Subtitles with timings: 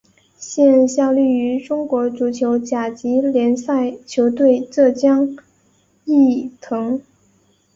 [0.39, 5.37] 现效力于中国足球甲级联赛球队浙江
[6.05, 6.99] 毅腾。